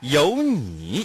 [0.00, 1.02] 有你。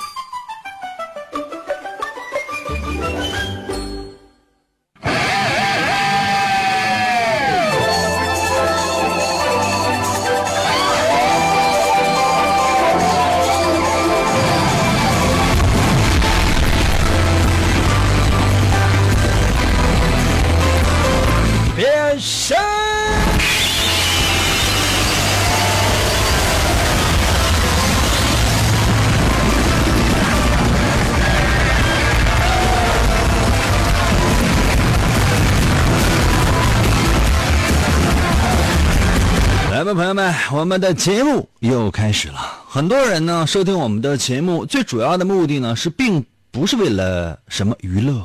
[40.14, 42.64] 友们，我们的节目又开始了。
[42.68, 48.24] 很多人呢收听我们的节目，最主要的目的呢是并不是为了什么娱乐，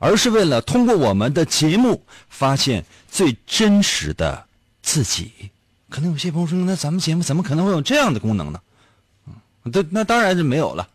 [0.00, 4.44] 而是为了通过我们的节目发现最真实的
[4.82, 5.32] 自己。
[5.88, 8.60] 可能有些朋友说，那咱们节目怎么可能会有这样的功能呢？
[9.26, 10.86] 嗯，这那当然是没有了。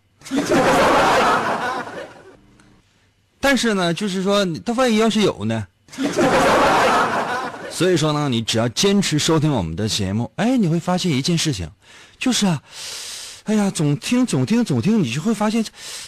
[3.39, 5.66] 但是呢，就是说，他万一要是有呢？
[7.75, 11.69] 所以说呢，你只要坚持收听我们的节目，哎，你会发现一件事情，
[12.17, 12.63] 就是啊，
[13.43, 15.63] 哎呀，总听总听总听，你就会发现，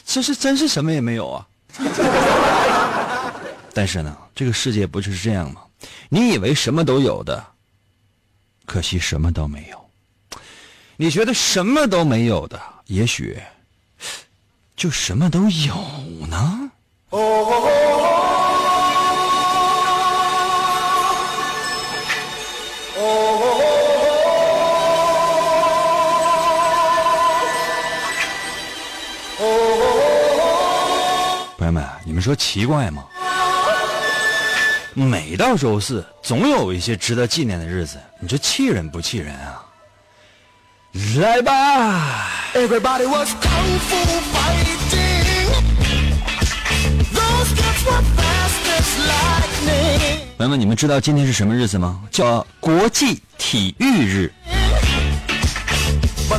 [0.06, 1.46] 这是真是什么也没有啊。
[3.76, 5.62] 但是呢，这个世界不就是这样吗？
[6.08, 7.46] 你以为什么都有的，
[8.66, 9.90] 可惜什么都没有。
[10.96, 13.38] 你觉得什么都没有的，也许
[14.78, 15.76] 就什么都有
[16.28, 16.72] 呢。
[32.18, 33.06] 们，你说奇怪吗？
[34.96, 39.64] 每到周四，总有一些值得纪念的日子，你说气人不气人啊？
[41.20, 43.96] 来吧！Everybody was kung fu
[44.34, 45.52] fighting.
[47.14, 50.22] Those kids were fast as lightning.
[50.40, 52.02] 朋友们，你们知道今天是什么日子吗？
[52.10, 54.34] 叫国际体育日。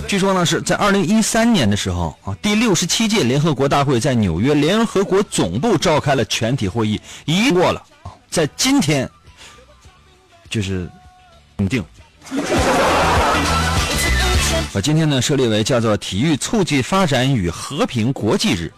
[0.07, 7.83] 据说呢是在二零一三年的时候啊，第六十七届联合国大会在纽约联合国总部召开了全体会议，一过了，
[8.31, 9.09] 在今天
[10.49, 10.89] 就是
[11.69, 11.85] 定。
[14.73, 18.73] 把今天呢设立为叫做体育促进发展与和平国际日。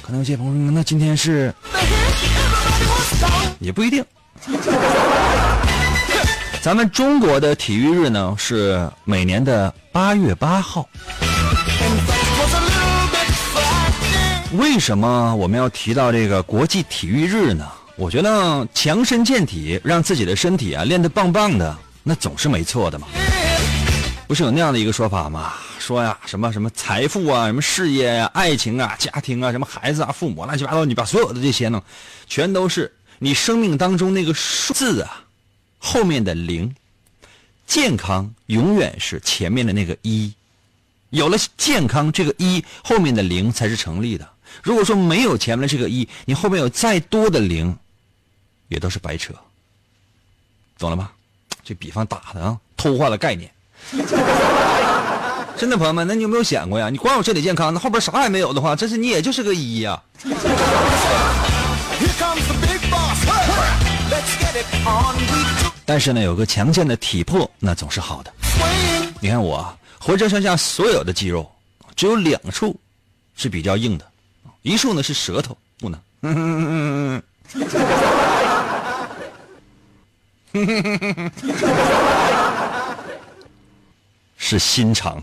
[0.00, 1.54] 可能有些朋友说，那今天是
[3.58, 4.02] 也不一定。
[6.62, 10.88] 咱们中国的体育日呢是每年的八月八号。
[14.52, 17.68] 为什么我们要提到这个国际体育日呢？
[17.96, 23.08] 我觉得强身健体，让自己的身体啊练得棒棒的，那总是没错的嘛。
[24.28, 25.54] 不是有那样的一个说法吗？
[25.80, 31.82] 说呀，什么什么财富啊，什么事业呀、爱情啊、家庭啊、什么孩子啊、父母乱七八糟，你把所有的这些呢，
[32.28, 35.21] 全都是你生命当中那个数字啊
[35.82, 36.74] 后面的零。
[37.64, 40.34] 健康永远是前面的那个一，
[41.08, 44.28] 有了健康这个一，后面的零才是成立的。
[44.62, 47.74] 如果说没有前面的这个一，你后面有再多的零，
[48.68, 49.32] 也都是白扯。
[50.78, 51.10] 懂了吗？
[51.64, 53.50] 这比方打的啊，偷换了概念。
[55.56, 56.90] 真的，朋友们，那你有没有想过呀？
[56.90, 60.02] 你光有身体健康，那后边啥也没有的话，真是你也就是个一呀、
[65.84, 68.32] 但是呢，有个强健的体魄，那总是好的。
[69.20, 71.50] 你看我啊浑身上下所有的肌肉，
[71.94, 72.78] 只有两处
[73.36, 74.06] 是比较硬的，
[74.62, 76.00] 一处呢是舌头，不能。
[84.36, 85.22] 是心肠。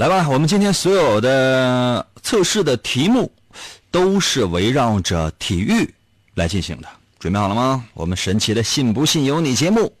[0.00, 3.30] 来吧，我们今天所有的测试的题目
[3.90, 5.92] 都是围绕着体育
[6.32, 6.88] 来进行的。
[7.18, 7.84] 准备好了吗？
[7.92, 9.92] 我们神奇的“信不信由你”节目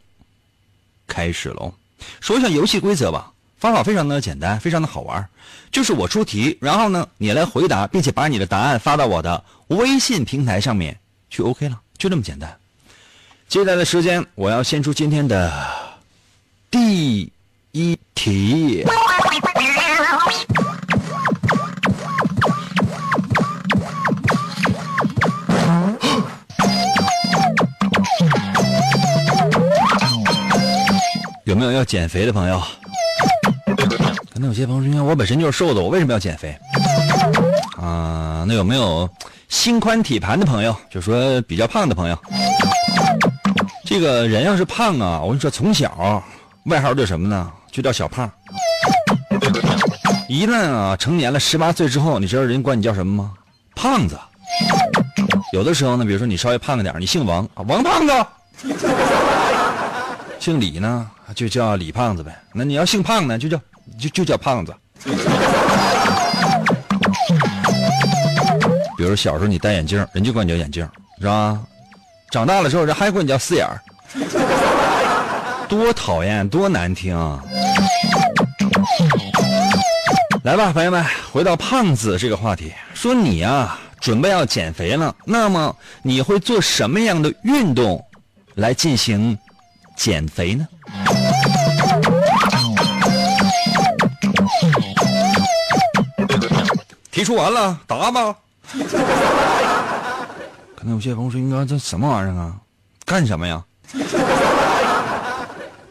[1.06, 1.74] 开始喽！
[2.18, 5.28] 说一下游戏规则吧，方法非常的简单，非常的好玩，
[5.70, 10.98] 就是我出题，然后呢你来回答，并且把你的答案发到我的微信平台上面，
[11.28, 12.58] 就 OK 了，就这么简单。
[13.50, 15.52] 接下来的时间，我要先出今天的
[16.70, 17.30] 第
[17.72, 18.82] 一题。
[31.50, 32.62] 有没有要减肥的朋友？
[34.32, 36.56] 可能有些朋友说，我本身就是瘦的，我为什么要减肥？
[37.76, 39.10] 啊，那有没有
[39.48, 40.72] 心宽体盘的朋友？
[40.88, 42.16] 就说比较胖的朋友。
[43.84, 46.22] 这个人要是胖啊，我跟你说，从小
[46.66, 47.50] 外号叫什么呢？
[47.72, 48.30] 就叫小胖。
[50.28, 53.32] 一旦啊成年了，十八岁之后，你知道人管你叫什么吗？
[53.74, 54.16] 胖子。
[55.52, 58.12] 有的时候呢，比如说你稍微胖一点，你姓王啊，王胖子。
[60.40, 62.34] 姓李呢，就叫李胖子呗。
[62.54, 63.60] 那你要姓胖呢，就叫
[63.98, 64.74] 就就叫胖子。
[68.96, 70.82] 比如小时候你戴眼镜，人就管你叫眼镜，
[71.20, 71.60] 是吧？
[72.30, 73.82] 长大了之后，人还管你叫四眼儿，
[75.68, 77.14] 多讨厌，多难听。
[80.42, 88.02] 来吧，朋友们，回到胖子这个话题，说你啊，准备要减肥了，那么你会做什么样的运动
[88.54, 89.36] 来进行
[90.00, 90.66] 减肥呢？
[97.10, 98.34] 提出完了，答吧。
[100.74, 102.56] 可能有些朋友说：“应该这什么玩意儿啊？
[103.04, 103.62] 干什么呀？”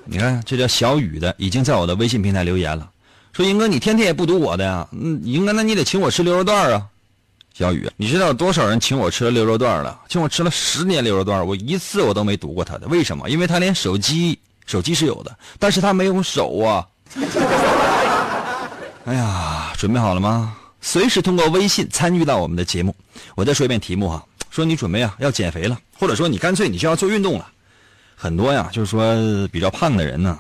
[0.06, 2.89] 你看，这叫小雨的，已经在我的微信平台留言了，
[3.31, 4.88] 说：“英哥，你天天也不读我的呀？
[4.91, 6.88] 嗯，英哥，那你得请我吃溜肉段啊。”
[7.59, 10.00] 小雨，你知道多少人请我吃了牛肉段了？
[10.07, 13.29] 请我吃了十年牛肉段，我一次我都没读过他的，为什么？
[13.29, 16.88] 因为他连手机，手机是有的，但是他没有手啊。
[19.03, 20.56] 哎呀，准备好了吗？
[20.79, 22.95] 随时通过微信参与到我们的节目。
[23.35, 27.45] 我再说一遍题目哈，说你准备啊要减肥了，或者说你干脆你就要做运动了。
[28.15, 30.39] 很多呀，就是说比较胖的人呢，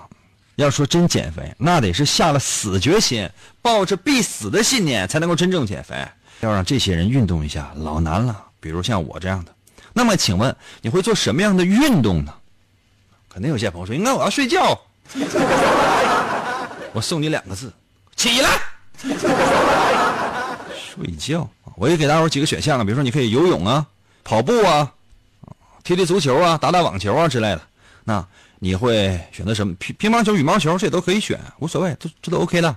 [0.55, 3.29] 要说真减肥，那得是下了死决心，
[3.61, 5.97] 抱着必死的信念才能够真正减肥。
[6.41, 8.45] 要让这些人运动一下，老难了。
[8.59, 9.53] 比如像我这样的，
[9.93, 12.33] 那么请问你会做什么样的运动呢？
[13.29, 14.79] 肯定有些朋友说，应该我要睡觉。
[16.93, 17.71] 我送你两个字：
[18.15, 18.49] 起来。
[20.75, 23.85] 睡觉，我也给大伙几个选项啊，比如说你可以游泳啊、
[24.23, 24.91] 跑步啊、
[25.83, 27.61] 踢踢足球啊、打打网球啊之类的。
[28.03, 28.25] 那
[28.57, 29.73] 你会选择什么？
[29.75, 32.75] 乒乒乓球、羽毛球这也都可以选，无所谓，这这都 OK 的。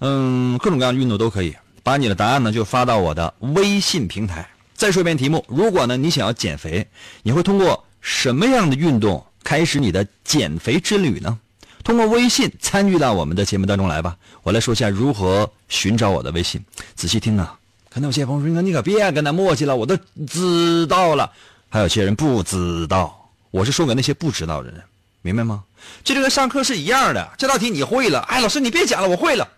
[0.00, 1.56] 嗯，各种各样的运动都可以。
[1.82, 4.48] 把你的答案呢就发到我的微信平台。
[4.74, 6.86] 再说一遍题目：如果呢你想要减肥，
[7.22, 11.38] 你会通过什么样的运动开始你的减肥之旅呢？
[11.84, 14.16] 通过微信参与到我们的节目当中来吧。
[14.44, 16.64] 我来说一下如何寻找我的微信。
[16.94, 17.58] 仔细听啊，
[17.90, 19.96] 可能有些朋友说：“你可别跟他磨叽了，我都
[20.28, 21.30] 知道了。”
[21.68, 24.80] 还有些人不知道，我是说给那些不知道的人，
[25.22, 25.64] 明白吗？
[26.04, 27.30] 这就跟上课是一样的。
[27.36, 29.48] 这道题你会了，哎，老师你别讲了，我会了。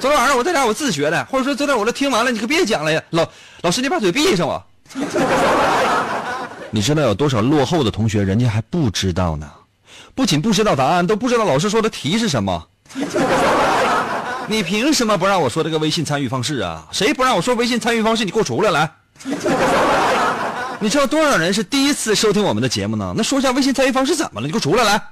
[0.00, 3.02] 昨天晚上我在家我自学的，或者说昨天我都听完了，你可别讲了呀。
[3.10, 3.26] 老
[3.62, 4.64] 老师你把嘴闭上吧。
[6.70, 9.50] 你知道有多少落后的同学，人家还不知道呢？
[10.14, 12.66] 不仅不知道答案，都不知道老师说的题是什么。
[14.46, 16.86] 你凭什么不让我说这个微信参与方式啊？
[16.92, 18.24] 谁不让我说微信参与方式？
[18.24, 18.90] 你给我出来来！
[20.80, 23.12] 你知道多少人是第一次收听我们的节目呢？
[23.16, 24.46] 那说一下微信参与方式怎么了？
[24.46, 25.02] 你给我出来来！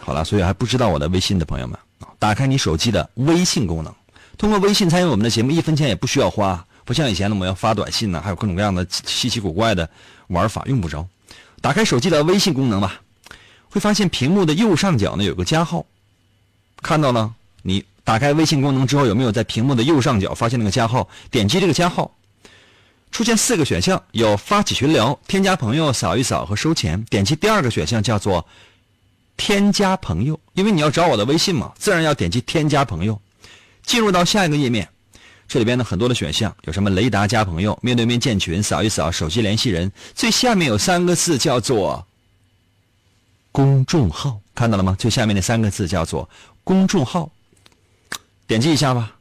[0.00, 1.78] 好了，所以还不知道我的微信的朋友们，
[2.18, 3.94] 打开你手机的微信功能，
[4.36, 9.88] 通过微信参与我们的节目，一分钱也不需要花，不像以前我们要发短信呢，还有各种各样的稀奇古怪的
[10.28, 11.06] 玩法，用不着。
[11.60, 13.00] 打开手机的微信功能吧，
[13.68, 15.86] 会发现屏幕的右上角呢有个加号，
[16.82, 17.34] 看到了？
[17.62, 21.08] 你打开微信功能之后，有没有在屏幕的右上角发现那个加号？
[21.30, 22.10] 点击这个加号，
[23.12, 27.00] 出现四个选项，有发起群聊、添加朋友、扫一扫和收钱。
[27.04, 28.44] 点击第二个选项叫做
[29.36, 33.20] 添加朋友，因为你要找我的微信嘛，自然要点击添加朋友。
[33.84, 34.88] 进入到下一个页面。
[35.48, 42.06] 这里边呢很多的选项，有什么雷达加朋友、面对面建群、扫一扫、手机联系人，最下面有三个字叫做
[43.50, 44.96] 公众号，看到了吗？
[44.98, 46.30] 最下面那三个字叫做
[46.64, 47.30] 公众号，
[48.46, 49.16] 点击一下吧，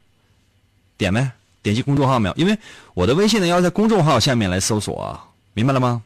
[0.96, 1.30] 点没？
[1.64, 2.36] 点击公众号没有？
[2.36, 2.58] 因为
[2.94, 6.02] 我的微信呢要在公众号下面来搜索啊，明白了吗？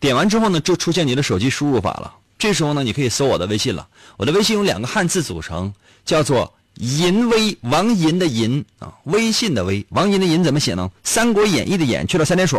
[0.00, 2.14] 点完之后呢，就出现你的手机输入法了。
[2.42, 3.86] 这时候呢，你可以搜我的微信了。
[4.16, 5.72] 我的微信有两个汉字组成，
[6.04, 6.52] 叫做。
[6.76, 10.90] 银威王银的银啊，微信的微，王银的银怎么写呢？
[11.04, 12.58] 《三国演义》的演去了三点水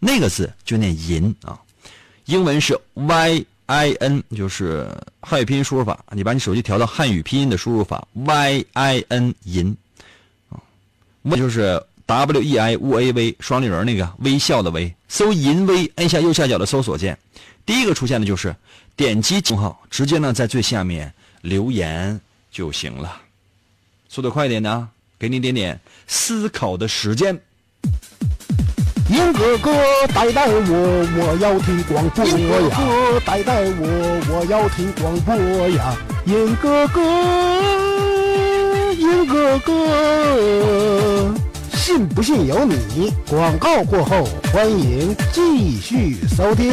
[0.00, 1.56] 那个字就念银啊。
[2.24, 6.04] 英文是 Y I N，就是汉语拼音输入法。
[6.10, 9.76] 你把你手机调到汉语拼音的输入法 Y I N 银
[10.50, 10.58] 啊，
[11.22, 17.16] 那就是 W E I U A V 双立人那个微笑的微，搜淫微，按下右下角的搜索键，
[17.64, 18.54] 第一个出现的就是
[18.96, 22.20] 点击公号，直接呢在最下面留言
[22.50, 23.20] 就行了。
[24.08, 27.40] 速度快一点的啊，给你点点思考的时间。
[29.08, 29.72] 银哥哥
[30.14, 32.30] 带带我，我要听广播呀！
[32.38, 35.34] 银哥哥带带我，我要听广播
[35.70, 35.96] 呀！
[36.24, 37.00] 银哥哥，
[38.94, 41.34] 银哥哥，
[41.74, 43.12] 信不信由你。
[43.28, 46.72] 广告过后，欢迎继续收听。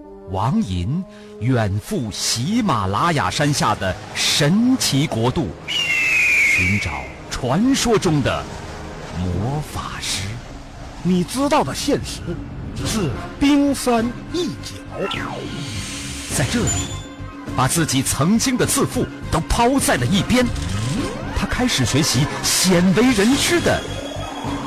[0.31, 1.03] 王寅
[1.41, 6.89] 远赴喜马拉雅山下的神奇国度，寻找
[7.29, 8.41] 传说中的
[9.19, 10.23] 魔法师。
[11.03, 12.21] 你知道的现实
[12.77, 13.09] 只是
[13.41, 15.37] 冰山一角。
[16.33, 16.69] 在这里，
[17.57, 20.45] 把自己曾经的自负都抛在了一边，
[21.37, 23.83] 他开始学习鲜为人知的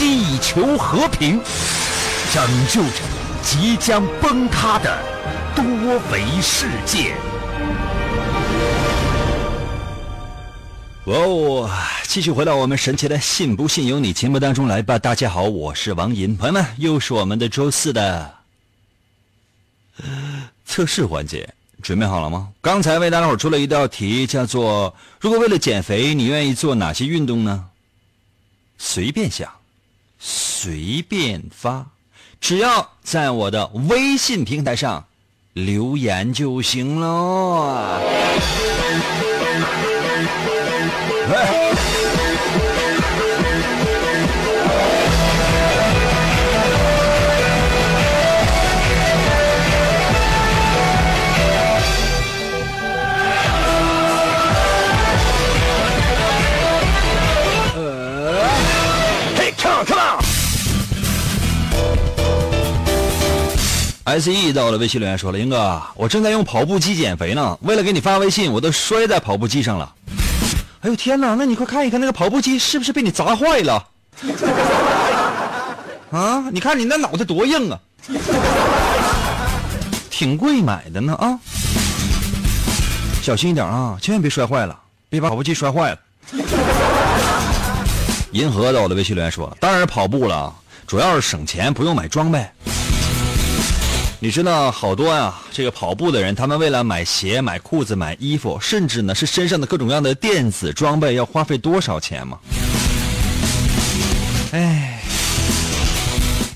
[0.00, 1.38] 地球和平，
[2.32, 3.02] 拯救着
[3.42, 4.98] 即将崩塌的
[5.54, 5.62] 多
[6.10, 7.14] 维世界。
[11.04, 11.70] 哇哦！
[12.04, 14.98] 继续回到我们神奇的“信不信由你”节目当中来吧。
[14.98, 18.34] 大家好，我是王银，朋友们，又是我们的周四的
[20.64, 21.46] 测试环节，
[21.82, 22.48] 准备好了吗？
[22.62, 27.66] 刚才为大家伙出了一道题，叫做“如果为了减肥，你愿意做哪些运动呢？”
[28.82, 29.46] 随便想，
[30.20, 31.86] 随便发，
[32.40, 35.06] 只要在我的微信平台上
[35.54, 37.98] 留言就行喽。
[64.10, 69.94] S E 到了微信留言说了：“英哥，我正在用跑步机减肥呢，为了给你发微信，我都摔在跑步机上了。
[70.80, 73.86] 哎呦天哪，那你快看一看那个跑步机是不是被你砸坏了？
[76.10, 77.78] 啊，你看你那脑袋多硬啊，
[80.10, 81.38] 挺贵买的呢啊，
[83.22, 84.76] 小心一点啊，千万别摔坏了，
[85.08, 85.98] 别把跑步机摔坏了。
[88.32, 90.52] ”银河到了微信留言说：“当然跑步了，
[90.84, 92.44] 主要是省钱，不用买装备。”
[94.22, 102.38] 你知道好多呀、这个跑步的人，他们为了买鞋、买裤子、买衣服，甚至呢是身上的各种各样的电子装备，要花费多少钱吗？
[104.52, 105.00] 哎，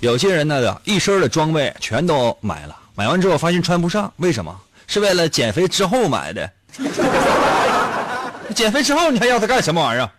[0.01, 4.55] 有些人呢，一身的装备全都买了，买完之后发现穿不上，为什么？
[4.87, 6.51] 是为了减肥之后买的。
[8.55, 10.11] 减肥之后你还要它干什么玩意儿？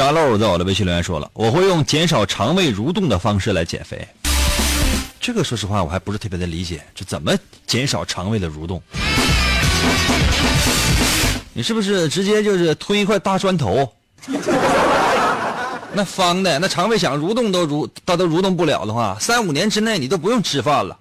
[0.00, 4.08] 沙漏在我的微信留言说了，我会用减少肠胃蠕动的方式来减肥。
[5.20, 8.82] 这个说实话我还不是特别的理解，这怎么减少肠胃的蠕动？
[11.52, 13.92] 你是不是直接就是吞一块大砖头？
[15.92, 20.96] 那方的，那肠胃想蠕动都蠕，它都蠕动不了的话，三五年之内你都不用吃饭了。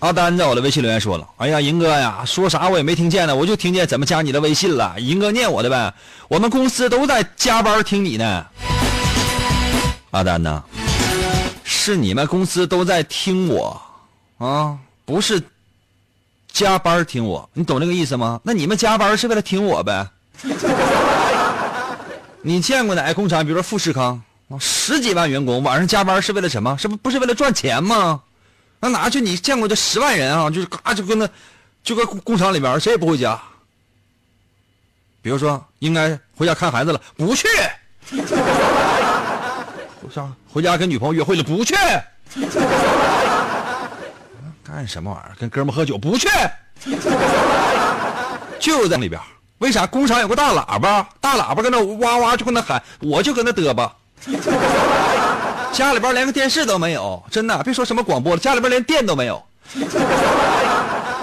[0.00, 4.94] 阿丹在我的微信留言说了：“哎呀，银哥呀，说啥我也没听见呢，我就听见怎么加你的微信了。
[5.00, 5.92] 银哥念我的呗，
[6.28, 8.46] 我们公司都在加班听你呢。”
[10.12, 10.62] 阿丹呐，
[11.64, 13.80] 是你们公司都在听我
[14.38, 15.42] 啊，不是
[16.52, 18.40] 加班听我，你懂这个意思吗？
[18.44, 20.06] 那你们加班是为了听我呗？
[22.40, 24.22] 你见过哪个工厂，比如说富士康，
[24.60, 26.78] 十几万员工晚上加班是为了什么？
[26.78, 28.20] 是不不是为了赚钱吗？
[28.80, 29.20] 那哪去？
[29.20, 30.48] 你见过这十万人啊？
[30.48, 31.28] 就是嘎就跟那，
[31.82, 33.40] 就搁工厂里边，谁也不回家，
[35.20, 37.48] 比如说应该回家看孩子了，不去。
[40.10, 41.74] 上回家跟女朋友约会了，不去。
[44.64, 45.36] 干什么玩意儿？
[45.38, 46.28] 跟哥们喝酒不去。
[48.58, 49.20] 就在里边，
[49.58, 51.06] 为啥工厂有个大喇叭？
[51.20, 53.94] 大喇叭搁那哇哇就搁那喊，我就搁那嘚吧。
[55.72, 59.42] 家里边连个电视都没有，真的，别说什么广播了，家里边连电都没有。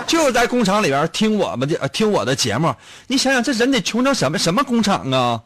[0.07, 2.73] 就在工厂里边听我们的、听我的节目，
[3.07, 5.41] 你想想这人得穷成什么什么工厂啊？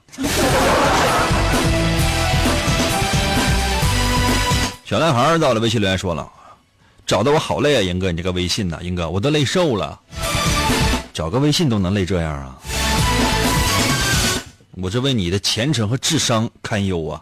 [4.86, 6.28] 小男孩到了微信留言说了，
[7.06, 9.98] 找的我好累啊，英哥，你这个微信呐、英哥，我都累瘦了，
[11.14, 12.58] 找个微信都能累这样啊？
[14.82, 17.22] 我这为你的前程和智商堪忧啊！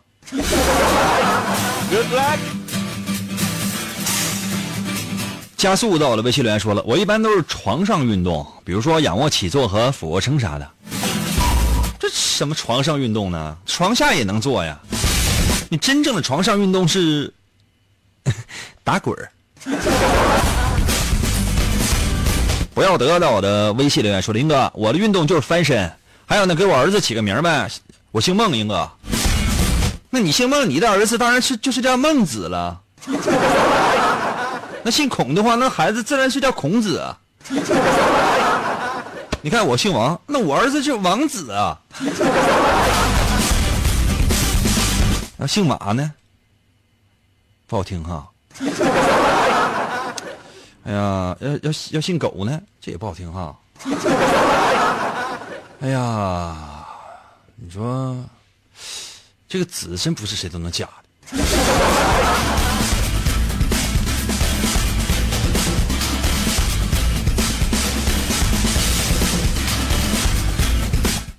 [1.90, 2.38] Good luck.
[5.56, 10.70] 加速到了，微信留言说了，我一般都是床上运动，比如说仰卧起坐和俯卧撑啥的。
[11.98, 13.58] 这什么床上运动呢？
[13.66, 14.78] 床下也能做呀。
[15.70, 17.34] 你真正的床上运动是
[18.84, 19.32] 打滚儿。
[22.74, 25.90] 不要得到我的微信留言说，林哥，我的运动就是翻身。
[26.26, 27.70] 还有呢，给我儿子起个名呗，
[28.12, 28.92] 我姓孟，英哥。
[30.10, 32.82] 那你姓孟，你的儿子当然是就是叫孟子了。
[34.84, 37.18] 那姓孔的话，那孩子自然是叫孔子啊。
[39.42, 41.78] 你看我姓王，那我儿子就王子啊。
[45.38, 46.12] 那姓马呢？
[47.68, 48.28] 不好听哈。
[50.86, 53.56] 哎呀，要要要姓狗呢，这也不好听哈。
[55.82, 56.56] 哎呀，
[57.56, 58.16] 你说
[59.50, 60.92] 这个子真不是谁都能嫁的。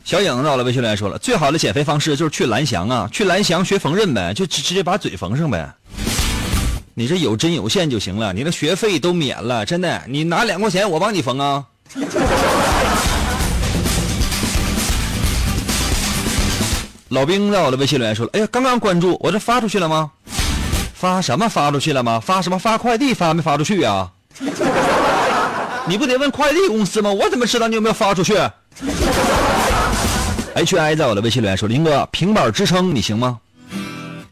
[0.04, 5.70] 小影到了，微信留言说了，最好的减肥方式就是去蓝翔啊，去蓝翔学缝纫呗，就直直接把嘴缝上呗。
[6.94, 11.66] 你这有针有线就行了，你的学费都免了，真的，你拿两块钱我帮你缝啊。
[17.08, 20.10] 老兵在我的微信留言说了，哎呀，刚刚关注，我这发出去了吗？
[20.94, 22.20] 发什么发出去了吗？
[22.20, 24.10] 发什么发快递发没发出去啊？
[25.86, 27.10] 你不得问快递公司吗？
[27.10, 28.36] 我怎么知道你有没有发出去
[30.54, 33.38] ？H I 在我的微信留言说：“林哥，平板支撑你行吗？”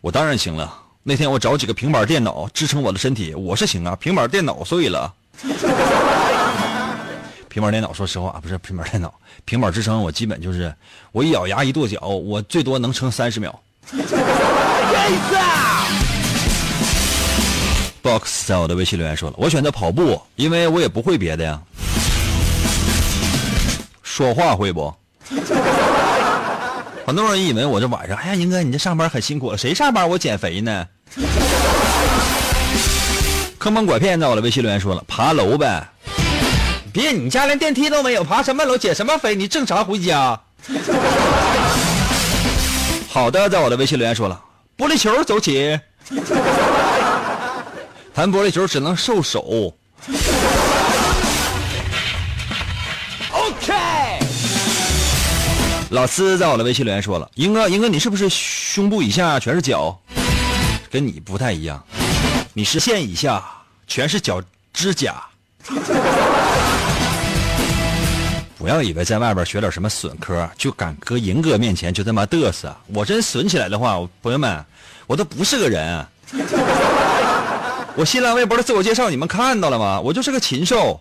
[0.03, 0.83] 我当然行了。
[1.03, 3.97] 那天我找几个平板电脑支撑我的身体，我是行啊。
[3.97, 5.15] 平板电脑碎了，
[7.57, 9.14] 平板电脑说实话不是平板电脑，
[9.47, 10.71] 平板支撑我基本就是
[11.11, 13.59] 我一咬牙一跺脚，我最多能撑三十秒。
[18.03, 21.59] Box 在我的微信留言说了，我选择跑步，因为我也不会别的呀。
[24.03, 24.95] 说话会不？
[27.07, 30.87] 很多人以为我这晚上，哎呀，宁哥，你这上班很辛苦了，谁上班我减肥呢？
[33.59, 35.88] 坑蒙拐骗在我的微信留言说了，爬楼呗。
[36.97, 38.75] 别，你家连电梯都没有，爬什么楼？
[38.75, 39.35] 减什么肥？
[39.35, 40.41] 你正常回家。
[43.07, 44.41] 好的，在我的微信留言说了，
[44.79, 45.79] 玻璃球走起。
[48.15, 49.75] 弹玻璃球只能瘦手。
[53.31, 53.75] OK.
[55.91, 60.01] 老师在我的微信留言说了，英哥，英哥，你是不是胸部以下全是脚？
[60.91, 61.85] 跟你不太一样，
[62.55, 63.45] 你是线以下
[63.87, 64.41] 全是脚
[64.73, 65.23] 指甲。
[68.59, 72.75] 不要以为在外边学点什么损科，就敢搁银哥面前就这么嘚瑟。
[72.95, 74.64] 我真损起来的话，朋友们，
[75.07, 76.07] 我都不是个人。
[77.95, 80.01] 我新浪微博的自我介绍你们看到了吗？
[80.01, 81.01] 我就是个禽兽。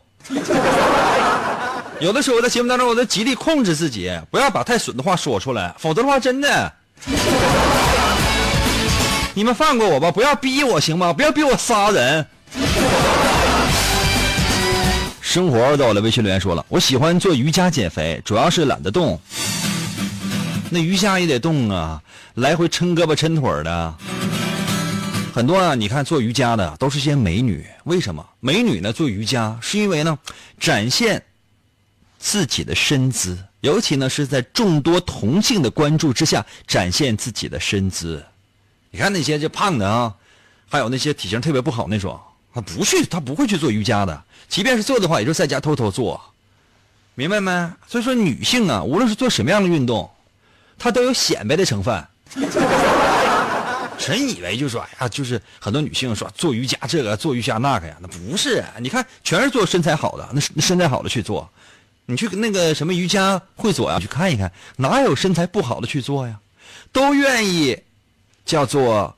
[1.99, 6.73] 有的时候我在节目当中，我都极力控制自己，不要把太损的话说出来，否则的话真的，
[9.33, 11.13] 你们放过我吧，不要逼我行吗？
[11.13, 12.25] 不要逼我杀人。
[15.35, 19.19] 生活在我的微信留言说了，我喜欢做瑜伽减肥，主要是懒得动。
[20.69, 22.01] 那瑜伽也得动啊，
[22.35, 23.95] 来回抻胳膊抻腿的。
[25.33, 28.25] 很多啊，你看做瑜伽的都是些美女，为什么？
[28.39, 30.17] 美女呢做瑜伽是因为呢，
[30.57, 31.21] 展现
[32.17, 38.23] 自己的身姿，尤其呢是在众多同性的关注之下展现自己的身姿。
[38.89, 40.15] 你看那些就胖的啊，
[40.69, 42.17] 还有那些体型特别不好那种，
[42.55, 44.23] 他不去，他不会去做瑜伽的。
[44.47, 46.19] 即便是做的话，也就在家偷偷做，
[47.13, 47.51] 明白没？
[47.85, 50.09] 所以说，女性啊，无论是做什么样的运动，
[50.79, 52.01] 她都有显摆的成分。
[53.99, 58.63] 真以为就说，哎呀，就是很多女性说做瑜伽这个做瑜伽那个呀，那不是。
[58.79, 61.49] 你看，全是做身材好的，那那身材好的去做，
[62.05, 66.39] 你去那个什么瑜伽会所呀、去看一看，哪有身材不好的去做呀？
[66.93, 67.77] 都愿意
[68.45, 69.13] 叫做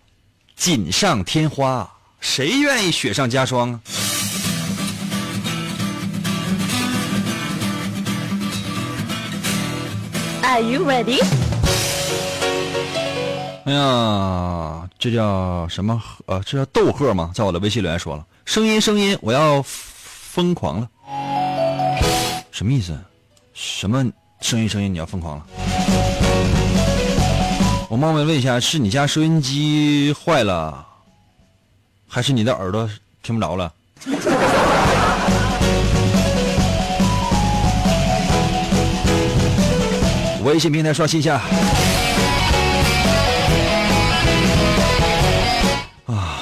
[0.55, 1.87] 锦上添花，
[2.19, 3.79] 谁愿意雪上加霜啊
[10.43, 11.21] ？Are you ready？
[13.65, 16.01] 哎呀，这叫什么？
[16.25, 17.31] 呃，这叫逗贺吗？
[17.35, 20.89] 在我的微信留言说了，声音声音，我要疯狂了，
[22.51, 22.97] 什么意思？
[23.53, 24.05] 什么
[24.39, 24.93] 声音声音？
[24.93, 25.45] 你要疯狂了？
[27.89, 30.86] 我冒昧问一下，是你家收音机坏了，
[32.07, 32.89] 还是你的耳朵
[33.21, 33.71] 听不着了？
[40.43, 41.41] 微信平台刷新一下。
[46.05, 46.39] 啊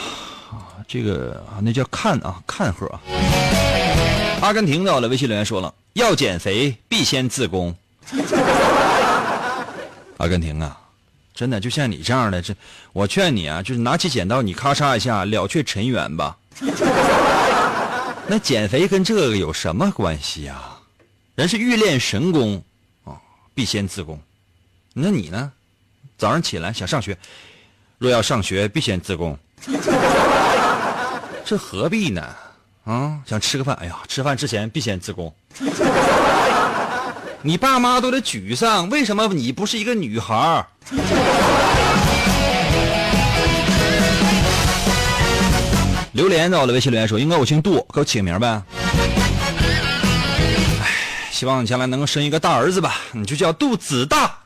[0.87, 2.99] 这个啊，那叫看啊，看贺啊。
[4.41, 7.73] 阿根廷的微信留言说了，要减肥必先自宫。
[10.17, 10.77] 阿根廷啊，
[11.35, 12.55] 真的就像你这样的，这
[12.93, 16.37] 我劝你啊，就是拿起剪刀，你咔嚓一下了却尘缘吧。
[18.27, 20.79] 那减肥跟这个有什么关系啊？
[21.35, 22.63] 人是欲练神功
[23.03, 23.19] 啊，
[23.53, 24.17] 必先自宫。
[24.93, 25.51] 那你呢？
[26.17, 27.17] 早上起来想上学，
[27.97, 29.37] 若要上学，必先自宫。
[31.43, 32.33] 这何必呢？
[32.85, 35.35] 啊，想吃个饭，哎呀，吃饭之前必先自宫。
[37.45, 40.65] 你爸妈都得沮丧，为什么你不是一个女孩儿？
[46.13, 48.47] 榴莲在我的微信留言说：“应该我姓杜，给我起个名呗。”
[50.81, 50.89] 哎，
[51.29, 54.39] 希望你将来能够生一个大儿子吧，你就叫杜子大。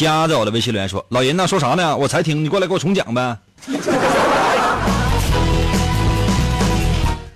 [0.00, 1.94] 加在我的微信留言说：“老人呐，说啥呢？
[1.94, 3.36] 我才听，你过来给我重讲呗。”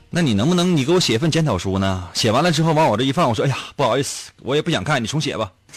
[0.09, 2.05] 那你能不能你给我写一份检讨书呢？
[2.14, 5.53] 写完了之后往我这一放，我说：“哎呀，不好意思，我也不想看，你重写吧。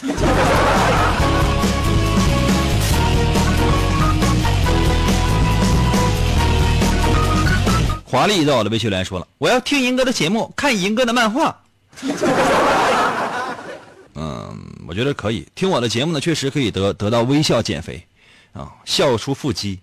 [8.06, 11.54] 华丽在我的微信留言说了：“我要听银哥的节目，看银哥的漫画。”
[14.20, 18.02] 嗯，我觉得可以听我的节目呢，确实可以得得到微笑减肥，
[18.54, 19.78] 啊，笑出腹肌。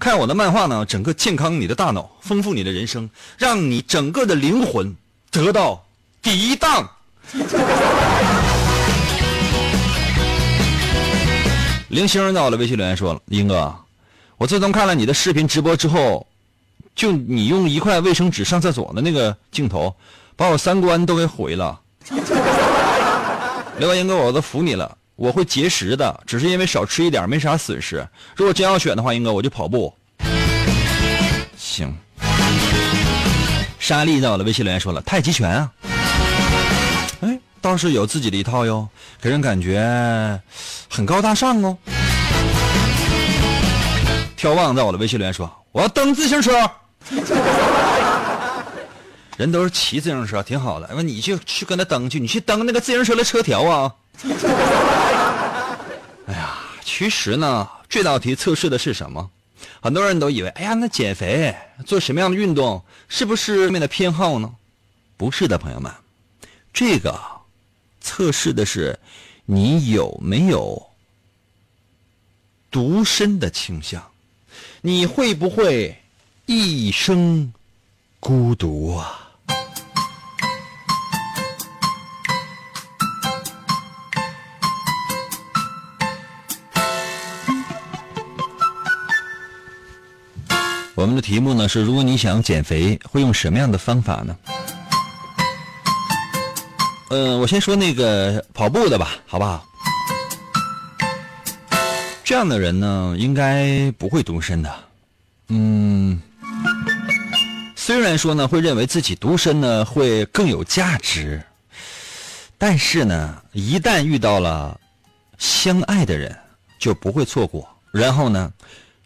[0.00, 4.96] 看我的漫画呢，整个健康你的大脑，丰富你的人生，让你整个的灵魂
[5.30, 5.84] 得到
[6.24, 6.90] 涤荡。
[11.90, 13.72] 零星在我的微信留言说了：“英哥，
[14.38, 16.26] 我自从看了你的视频直播之后，
[16.96, 19.94] 就你用一块卫生纸上厕所的那个镜头，
[20.34, 21.80] 把我三观都给毁了。”
[23.78, 28.04] 刘英哥，我都服你了，我会节食的，只是因为少吃一点，没啥损失。
[28.34, 29.94] 如果真要选的话，英哥我就跑步。
[31.56, 31.94] 行。
[33.78, 35.70] 莎莉在我的微信留言说了，太极拳啊，
[37.20, 38.88] 哎，倒是有自己的一套哟，
[39.20, 40.40] 给人感觉
[40.88, 41.78] 很高大上哦。
[44.36, 46.68] 眺望在我的微信留言说，我要蹬自行车。
[49.38, 50.90] 人都是骑自行车，挺好的。
[50.92, 53.94] 那你就去跟他蹬去，你去蹬那个自行车的车条啊。
[56.26, 59.30] 哎呀，其实呢，这道题测试的是什么？
[59.80, 61.54] 很多人都以为，哎呀，那减肥
[61.86, 64.56] 做什么样的运动，是不是面的偏好呢？
[65.16, 65.92] 不是的，朋友们，
[66.72, 67.16] 这个
[68.00, 68.98] 测试的是
[69.46, 70.84] 你有没有
[72.72, 74.04] 独身的倾向，
[74.80, 75.96] 你会不会
[76.46, 77.52] 一生
[78.18, 79.27] 孤独啊？
[90.98, 94.36] 我们的题目呢是：如果你想减肥，会用什么样的方法呢？
[97.10, 99.64] 嗯、我先说那个跑步的吧，好不好？
[102.24, 104.74] 这样的人呢，应该不会独身的。
[105.50, 106.20] 嗯，
[107.76, 111.40] 虽然说呢，会认为自己独身呢会更有价值，
[112.58, 114.76] 但是呢，一旦遇到了
[115.38, 116.36] 相爱的人，
[116.76, 118.52] 就不会错过，然后呢，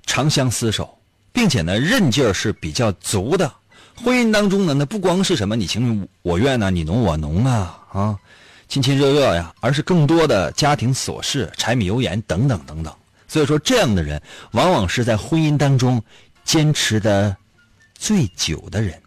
[0.06, 0.98] 长相厮守。
[1.42, 3.52] 并且呢，韧劲儿是比较足的。
[3.96, 8.16] 婚姻当中呢，那不光是什么你情我愿呐、你侬我侬啊啊，
[8.68, 12.94] 亲亲热热呀，而是更多的家庭琐事、柴米油盐等等等等。
[13.26, 16.00] 所以说，这样的人往往是在婚姻当中
[16.44, 17.36] 坚持的
[17.92, 19.02] 最久的人。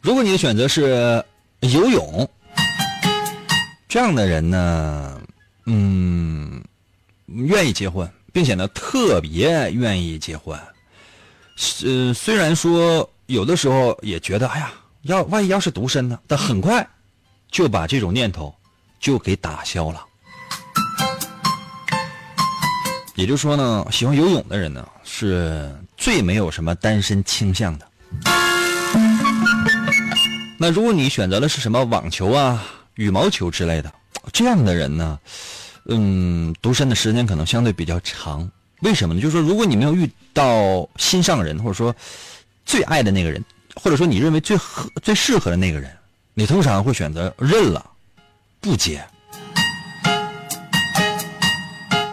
[0.00, 1.24] 如果你的选择是
[1.60, 2.28] 游泳，
[3.88, 5.20] 这样的人呢，
[5.66, 6.60] 嗯，
[7.26, 10.58] 愿意结婚，并且呢特别愿意结婚。
[11.84, 16.86] 呃，虽然说有的时候也觉得，哎呀，要万一要是独身呢，但很快
[17.50, 18.54] 就把这种念头
[18.98, 20.04] 就给打消了。
[23.14, 27.86] 也就是说呢，喜欢游泳的人呢，是最没有什么单身倾向的。
[30.58, 32.64] 那如果你选择的是什么网球啊、
[32.94, 33.92] 羽毛球之类的，
[34.32, 35.18] 这样的人呢，
[35.90, 38.48] 嗯，独身的时间可能相对比较长。
[38.80, 39.20] 为什么呢？
[39.20, 41.94] 就是说，如果你没有遇到心上人，或者说
[42.64, 45.90] 最爱的那个人，或者说你认为最合、最适合的那个人，
[46.32, 47.84] 你通常会选择认了，
[48.60, 49.04] 不结。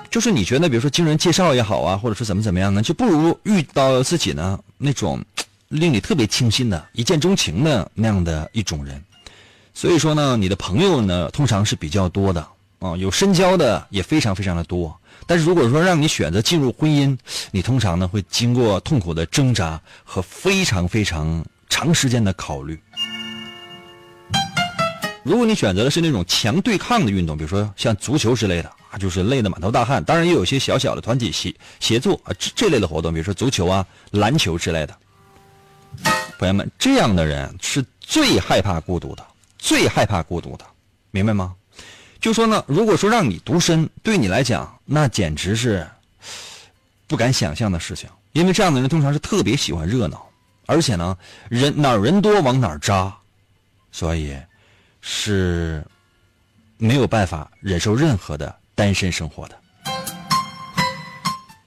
[0.10, 5.24] 就是你觉得，比如说经人介绍也好啊，或者说怎么怎么样呢，就不如遇到自己呢那种
[5.68, 9.00] 令你特别倾心的、一见钟情的那样的一种人。
[9.76, 12.46] 所以说呢，你的朋友呢通常是比较多的
[12.80, 14.96] 啊，有深交的也非常非常的多。
[15.26, 17.18] 但是如果说让你选择进入婚姻，
[17.52, 22.80] 你通常呢会经过痛苦的挣扎和非常非常长时间的考虑。
[25.24, 30.02] 如果你选择的是那种强对抗的运动，比如说像足球之类的啊，就是累得满头大汗。
[30.04, 34.96] 当然也有一些小小的团体协协作啊，这这类的活动，比如说足球啊、篮球之类的。
[36.40, 40.66] 朋友们，这样的人是最害怕孤独的，最害怕孤独的，
[41.12, 41.54] 明白吗？
[42.28, 45.88] 就说呢，如果说让你独身，对你来讲，那简直是
[47.08, 48.10] 不敢想象的事情。
[48.34, 50.28] 因为这样的人通常是特别喜欢热闹，
[50.66, 53.16] 而且呢，人哪人多往哪扎，
[53.94, 54.36] 所以
[55.00, 55.82] 是
[56.76, 59.58] 没有办法忍受任何的单身生活的。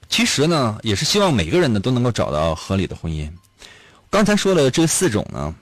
[0.09, 3.27] 其实呢，也是希望每个人呢都能够找到合理的婚姻。
[4.11, 5.55] 刚才说的这四种呢，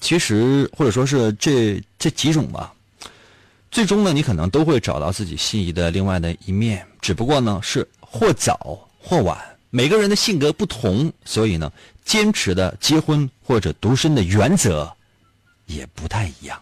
[0.00, 2.72] 其实或者说是这这几种吧，
[3.76, 9.36] 最终呢，你可能都会找到自己心仪的另外的一面，只不过呢是或早或晚。
[9.68, 11.70] 每个人的性格不同，所以呢，
[12.02, 14.90] 坚持的结婚或者独身的原则
[15.66, 16.58] 也不太一样。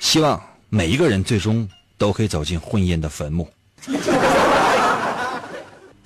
[0.00, 3.46] 希望每一个人最终都可以走进婚姻的坟墓。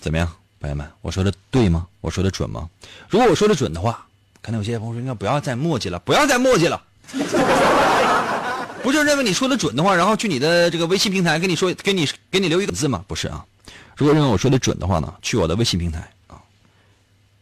[0.01, 0.29] 怎么样，
[0.61, 0.85] 朋友们？
[1.03, 1.87] 我说的对吗？
[2.01, 2.69] 我说的准吗？
[3.09, 4.05] 如果我说的准的话，
[4.43, 6.83] 可能有些朋友说：“应该不要再墨迹了，不要再墨迹了。”
[8.85, 13.03] 不就认为你说的准的话，然后去你的这个微信平台跟你说，给你给你留一个字吗？
[13.09, 13.43] 不是啊。
[13.97, 16.37] 如果认为我说的准的话呢，去我的微信平台啊，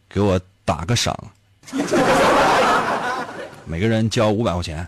[0.07, 1.13] 给我打个赏，
[3.65, 4.87] 每个人交五百块钱。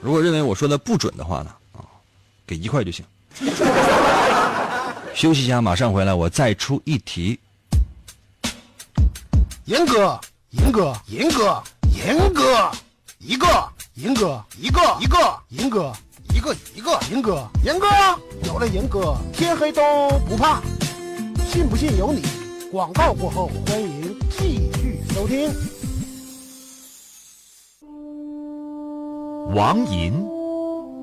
[0.00, 1.86] 如果认为我说的不准的话呢，啊，
[2.44, 3.04] 给一块就行。
[5.14, 7.38] 休息一下，马上回来，我再出一题。
[9.66, 11.62] 严哥，严哥，严哥，
[11.94, 12.72] 严哥，
[13.18, 13.46] 一个，
[13.96, 15.16] 严哥，一个，一个，
[15.48, 15.90] 银哥，
[16.34, 17.86] 一个，一个，银哥，银哥，
[18.44, 19.80] 有了银哥，天黑都
[20.28, 20.60] 不怕，
[21.46, 22.20] 信不信由你。
[22.70, 25.50] 广告过后，欢迎继续收听。
[29.54, 30.12] 王银，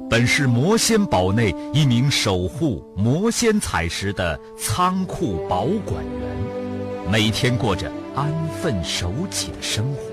[0.07, 10.12] 本是魔仙堡内一名守护魔仙彩石的仓库保管员，每天过着安分守己的生活。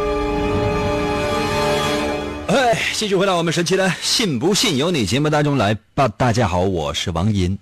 [2.51, 6.05] 哎，继续回到我们神奇的“信不信由你”节目当中来吧。
[6.09, 7.57] 大家好，我是王银。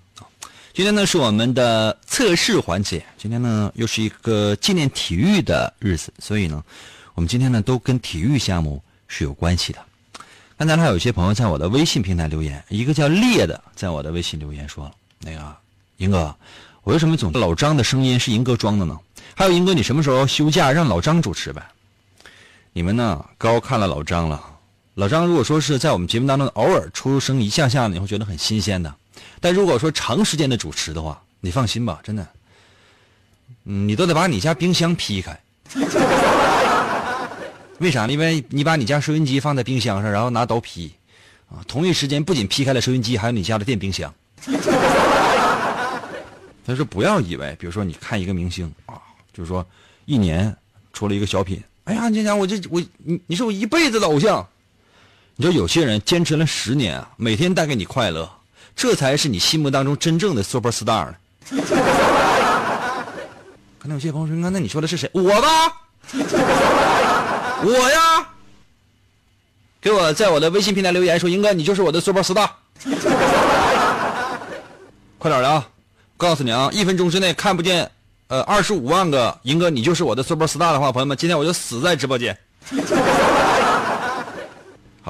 [0.74, 6.60] 今天呢是我们的测试环节，今天呢又是一个纪念体育的日子，所以呢，
[7.14, 9.78] 我们今天呢都跟体育项目是有关系的。
[10.58, 14.90] 刚才还有一些朋友在我的微信平台留言，一个叫烈的在我的微信留言说
[15.22, 15.56] ：“那个
[15.98, 16.34] 银哥，
[16.82, 18.98] 我为什么总老张的声音是银哥装的呢？
[19.36, 21.64] 还有银哥，你什么时候休假让老张主持呗？
[22.72, 24.46] 你们呢高看了老张了。”
[25.00, 28.94] 老张如果说是在我们节目当中偶尔出声一下下，你会觉得很新鲜的。
[29.40, 32.28] 但如果说长时间的主持的话，你放心吧，真的，
[33.62, 35.40] 你都得把你家冰箱劈开。
[37.80, 38.06] 为啥？
[38.08, 40.92] 因为你把你家收音机放在冰箱上，然后拿刀劈，
[41.48, 44.12] 啊，同一时间不仅劈开了收音机，还有你家的电冰箱。
[46.66, 49.00] 他说不要以为，比如说你看一个明星啊，
[49.32, 49.66] 就是说
[50.04, 50.54] 一年
[50.92, 54.46] 出了一个小品，哎呀，你讲我这我你你是我一辈子的偶像。
[55.40, 58.30] 你说有些人坚持了十年啊，每天带给你快乐，
[58.76, 61.14] 这才是你心目当中真正的 super star 呢。
[63.78, 65.08] 可能有些朋友说，那那你说的是谁？
[65.14, 65.48] 我吧，
[67.64, 68.28] 我呀。
[69.80, 72.46] 给我在我的微信平台留言说，英哥你就是我的 super star。
[75.16, 75.66] 快点的啊！
[76.18, 77.90] 告诉你啊，一分钟之内看不见
[78.28, 82.38] 呃二十五万个英哥你就是我的 super star 的话，朋友们，今天我就死在直播间。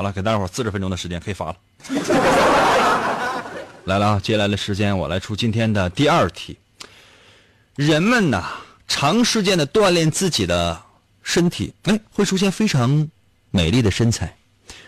[0.01, 1.57] 好了，给大伙儿四十分钟的时间可以发了。
[3.85, 6.57] 来了啊，接下来的时间我来出今天的第二题。
[7.77, 8.45] 人们呐，
[8.89, 10.81] 长时间的锻炼自己的
[11.23, 13.07] 身体，哎，会出现非常
[13.51, 14.35] 美丽的身材。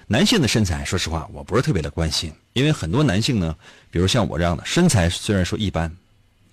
[0.07, 3.55] 男性的身材，说实话，我不是特别的关心，因为很多男性呢，
[3.91, 5.95] 比如像我这样的身材虽然说一般，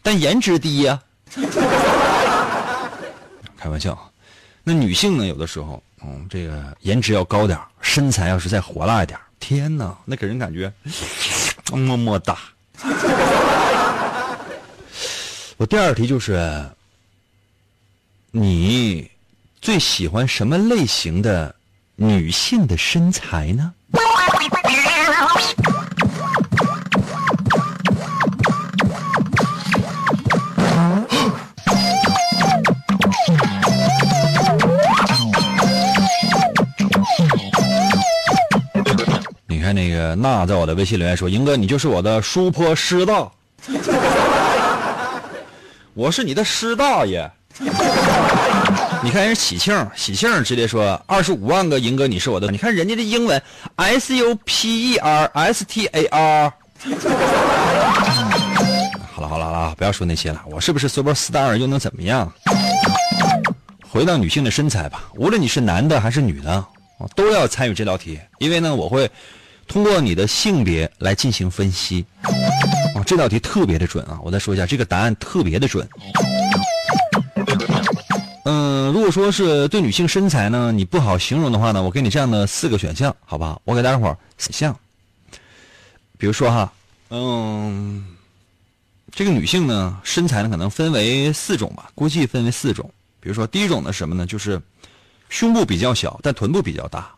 [0.04, 1.02] 但颜值低呀、
[3.56, 4.12] 开玩笑，
[4.66, 10.72] 那女性呢，有的时候，嗯，这个颜值要高点身材要是再火辣一点天哪，那给人感觉
[11.72, 12.38] 么么哒。
[15.58, 16.70] 我第二题就是，
[18.32, 19.10] 你
[19.62, 21.54] 最喜欢什么类型的
[21.96, 23.74] 女性的身材呢？
[39.70, 43.32] 看那个娜在我的微信留言说：“英哥，你就是我的叔坡师大，
[45.94, 47.32] 我是你的师大爷。”
[49.04, 52.50] 你看人喜庆，喜庆直接说二十五万个英哥，你是我的。
[52.50, 53.40] 你看人家的英文
[53.76, 56.52] S U P E R S T A R。
[59.14, 60.42] 好了好了好了，不要说那些了。
[60.50, 62.34] 我是不是 super star 又能怎么样？
[63.88, 69.08] 回到女性的身材吧，无论你是男的还是女的，啊都要参与这道题，因为呢，我会
[69.70, 72.04] 通过你的性别来进行分析。
[72.96, 74.20] 啊，这道题特别的准啊！
[74.24, 75.88] 我再说一下，这个答案特别的准。
[78.46, 83.60] 嗯，如果说是对女性身材呢，你不好形容的话呢，我给你这样的四个选项，好吧？
[83.64, 84.76] 我给大家伙儿选项。
[86.18, 86.74] 比如说哈，
[87.12, 88.04] 嗯，
[89.12, 92.90] 这个女性呢，身材呢可能分为四种吧，估计分为四种。
[93.20, 94.26] 比如说第一种呢什么呢？
[94.26, 94.60] 就是
[95.30, 97.12] 胸部比较小，但臀部比较大，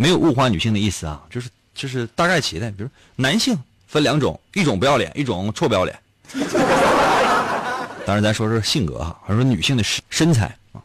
[0.00, 2.70] 没有物化女性的意思啊，就是就是大概齐的。
[2.70, 3.58] 比如男性
[3.88, 5.98] 分两种，一种不要脸，一种臭不要脸。
[8.06, 10.80] 当然，咱说说性格哈，还是说女性的身身材啊。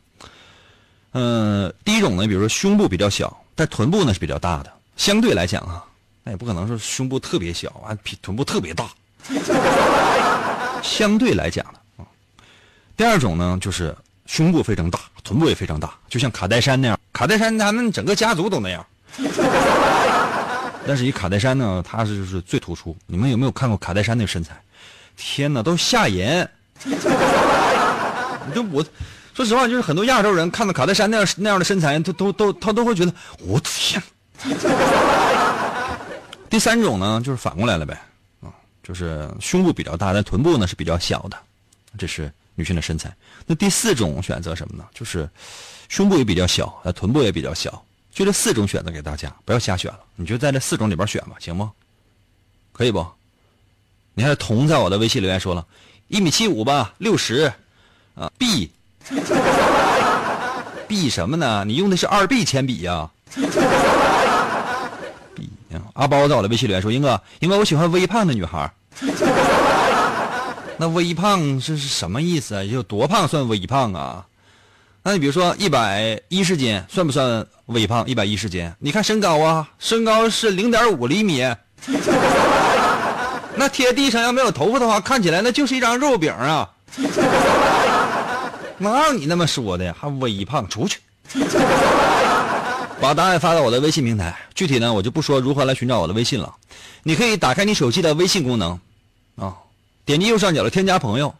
[1.11, 5.85] 嗯、第一种呢，比如说胸部比较小，但臀部呢是比较大的，相对来讲啊，
[6.23, 8.89] 那也不可能说胸部特别小啊，比臀部特别大，
[10.81, 12.01] 相对来讲呢啊。
[12.97, 13.95] 第二种呢，就是
[14.25, 16.99] 胸部非常大，臀部也非常大，就像卡戴珊那样。
[17.13, 18.83] 卡戴珊他们整个家族都那样，
[20.85, 22.93] 但是以卡戴珊呢，他是就是最突出。
[23.05, 24.53] 你们有没有看过卡戴珊那个身材？
[25.15, 26.49] 天哪，都吓人！
[26.83, 26.93] 你
[28.53, 28.83] 就我，
[29.33, 34.01] 说实话，就是很多亚洲人看到卡戴珊那样那样的身材，他都都他都会觉得我天。
[36.49, 37.97] 第三种呢，就是反过来了呗，
[38.41, 38.51] 啊，
[38.83, 41.37] 就是胸部比较大，但臀部呢是比较小的，
[41.97, 43.15] 这是女性的身材。
[43.45, 44.83] 那第四种选择什么呢？
[44.93, 45.29] 就是
[45.87, 47.81] 胸部也比较小，呃，臀部也比较小。
[48.13, 51.71] 就这四种选择给大家，不要瞎选了，你就在这四种里边选吧，行吗？
[52.71, 53.05] 可以不？
[54.13, 55.65] 你看童在我的微信留言说了，
[56.07, 57.51] 一米七五吧，六十，
[58.15, 58.69] 啊，B。
[60.87, 61.63] B 什么呢？
[61.65, 63.43] 你用的是二 B 铅笔呀、B
[65.73, 68.71] 啊，阿包在我的微信留言说：“英哥，英哥，我喜欢微胖的女孩。
[70.77, 72.63] ”那微胖是是什么意思啊？
[72.63, 74.27] 有多胖算微胖啊？
[75.03, 78.07] 那你比如说一百一十斤，算不算微胖？
[78.07, 81.43] 一百一十斤，你看身高啊，身高是零点五厘米。
[83.55, 86.71] 那贴地上要没有头发的话，看起来那就是一张肉饼啊！
[88.77, 89.93] 哪有你那么说的？
[89.93, 90.99] 还微胖，出去！
[93.01, 96.55] 把答案发到我的微信平台，具体呢我就不说如何来寻找我的微信了。
[97.03, 98.79] 你可以打开你手机的微信功能，
[99.35, 99.53] 啊，
[100.05, 101.35] 点击右上角的添加朋友，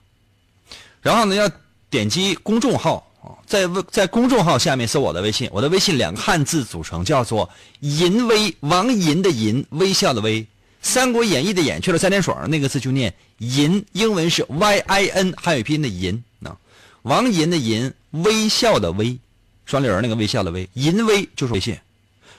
[1.02, 1.50] 然后呢要
[1.90, 3.08] 点击公众号，
[3.46, 7.50] 在在公众号下面搜我的微信，我的微信两个汉字组成，叫做
[7.82, 10.42] “淫微”，王淫的淫，微笑的微，
[10.82, 16.58] 《三国演义》的演去了三点水那个字就念淫，英文是 Y I N 汉语拼音的淫啊。
[17.04, 19.18] 王银的银，微笑的微，
[19.66, 21.78] 双立人那个微笑的微，银微就是微信，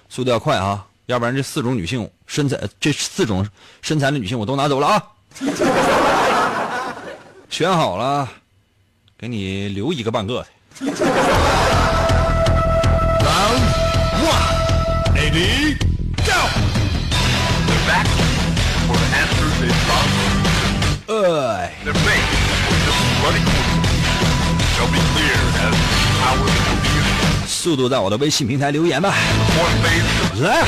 [0.08, 3.46] 速度要快啊，要不然这四种女性身材，这四种
[3.82, 5.02] 身材的女性我都拿走了啊。
[7.48, 8.28] 选好了，
[9.16, 10.46] 给你留一个半个的。
[10.74, 10.90] Round
[14.26, 15.14] one.
[15.14, 15.78] Ready,
[16.26, 16.40] go.
[17.86, 18.08] Back
[18.88, 20.10] for the answers is wrong.
[21.84, 22.26] The face
[22.82, 23.46] just running
[24.74, 25.76] shall be clear as
[26.18, 26.90] power to be.
[27.46, 29.14] 速度在我的微信平台留言吧。
[30.40, 30.64] 来，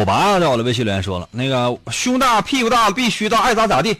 [0.00, 3.94] 欧巴在我的微信留言说了，那个胸大屁股大必须大，爱咋咋地。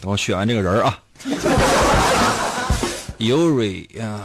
[0.00, 0.96] 等我选完这个人儿啊。
[3.18, 4.20] Yuri 呀，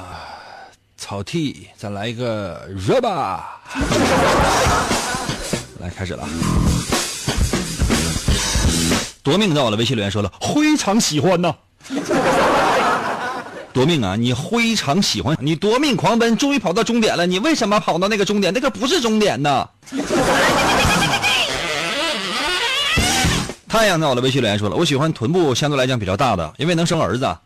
[0.97, 3.39] 草 T，再来一个 Raba。
[5.79, 6.29] 来，开始了啊。
[9.23, 11.55] 夺命在我的微信留言说了，非常喜欢呐。
[13.73, 14.15] 夺命啊！
[14.17, 17.25] 你非常喜欢，你夺命狂奔，终于跑到终点了。
[17.25, 18.53] 你为什么跑到那个终点？
[18.53, 19.67] 那个不是终点呢。
[23.69, 27.37] 太阳在我的微信留言说了，我喜欢臀部相对来讲比较大的，因为能生儿子。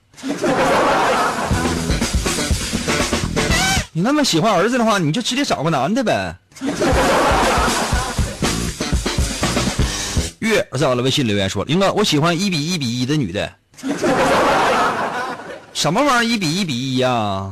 [3.93, 6.36] 你那么喜欢儿子的话，你就直接找个男的呗。
[10.39, 13.51] 月在我的微信留言说，林哥，我喜欢一比一比一的女的。
[15.76, 17.51] 什么玩意儿一比一比一呀、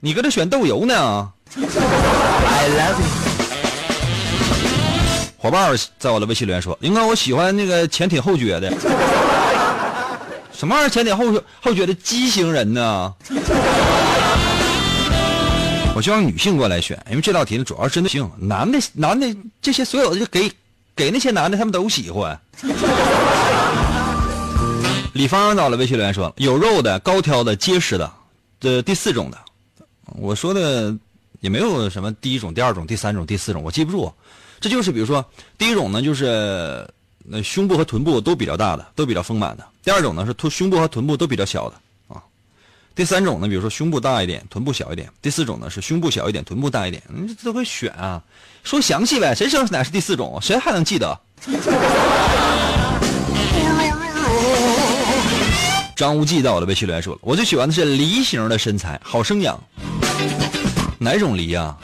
[0.00, 3.06] 你搁这选豆油呢？I love you。
[5.38, 8.70] 伙伴儿在我的微信留言说：“林哥，我喜欢那个前挺后撅的。
[10.52, 11.32] 什么玩意儿前挺后
[11.62, 13.14] 后撅的畸形人呢？
[15.94, 19.26] 我希望女性过来选，因为这道题呢主要是针对性，男的男的
[19.62, 20.52] 这些所有的就给
[20.94, 22.38] 给那些男的他们都喜欢。
[25.18, 28.08] 李芳到了微信留言说：有肉的、高挑的、结实的，
[28.60, 29.38] 这第四种的。
[30.14, 30.96] 我说的
[31.40, 34.12] 也没有什么第一种、第二种、第三种、第四种，我记不住。
[34.60, 36.88] 这就是比如说，第一种呢，就是
[37.24, 41.74] 那胸部和臀部都比较大的，都比较丰满的；第二种呢是臀胸部和臀部都比较小的
[42.06, 42.22] 啊；
[42.94, 47.02] 第三种呢，比如说胸部大一点，臀部小一点；第四种呢是胸部小一点，臀部大一点。
[47.08, 48.22] 你这都会选啊，
[48.62, 50.38] 说详细呗，谁知道哪是第四种？
[50.40, 51.20] 谁还能记得？
[55.98, 59.60] 张无忌在我的微信留言说了，我最喜欢的是梨形的身材，好生养。
[60.96, 61.76] 哪种梨呀、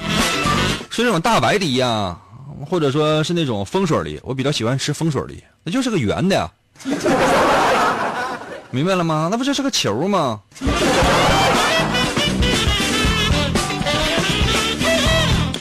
[0.88, 2.16] 是那种大白梨呀、
[2.64, 4.20] 或者说是那种风水梨？
[4.22, 6.48] 我比较喜欢吃风水梨，那就是个圆的呀。
[8.70, 9.26] 明白了吗？
[9.32, 10.38] 那不就是个球吗？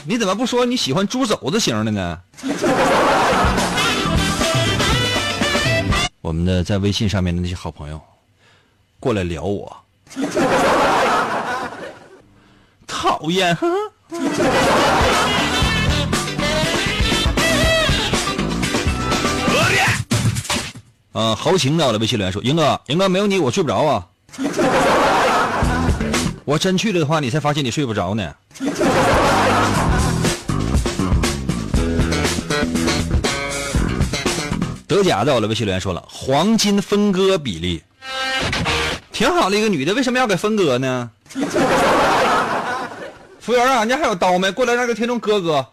[0.06, 2.20] 你怎么不说你喜欢猪肘子型的呢？
[6.22, 8.00] 我们的在微信上面的那些好朋友，
[9.04, 9.76] 过来撩我，
[12.88, 13.76] 讨厌，呵呵。
[21.12, 24.06] 呃，豪情在我的微信留言说：“英哥，英哥没有你我睡不着啊！
[26.46, 28.34] 我真去了的话，你才发现你睡不着呢。”
[34.88, 37.82] 德甲在我的微信留言说了：“黄金分割比例，
[39.14, 41.08] 挺好的一个女的，为什么要给分割呢？”
[43.38, 44.50] 服务员啊，你还有刀没？
[44.50, 45.64] 过来让个听众哥哥。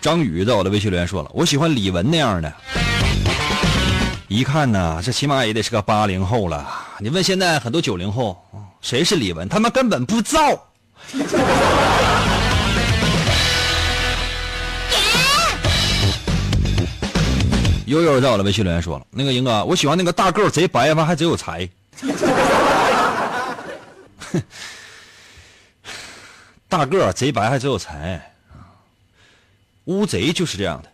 [0.00, 2.52] 张宇在我的微信留言说了：“我喜欢李玟那样的。”
[4.26, 6.66] 一看呢，这起码也得是个八零后了。
[6.98, 8.36] 你问现在很多九零后，
[8.80, 9.48] 谁是李玟？
[9.48, 10.38] 他们根本不造。
[17.86, 21.68] 悠悠在我的微信留言说了：“那个英哥，我喜欢那个大个儿贼白完还贼有才。”
[26.68, 28.20] 大个儿贼白还贼有才，
[29.84, 30.88] 乌贼就是这样的。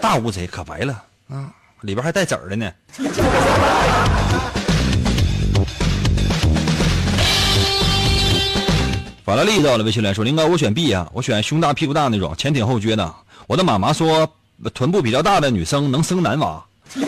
[0.00, 2.72] 大乌贼可白了啊，里边还带籽儿的呢。
[9.24, 13.14] 法拉利在我的微信留言说：“林哥，我选 B 啊，我选胸大屁股大那种，前挺后撅的。
[13.46, 14.28] 我的妈妈说，
[14.74, 16.62] 臀部比较大的女生能生男娃。”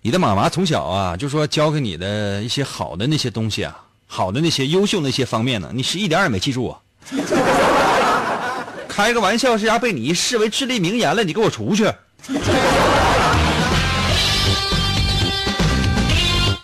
[0.00, 3.76] 你的妈妈从小啊，就说教给你的一些好的那些东西啊，
[4.06, 6.78] 好的那些优秀那些方面呢，你是一点也没记住啊。
[8.88, 11.92] 开个玩笑，这家被你视为至理名言了，你给我出去！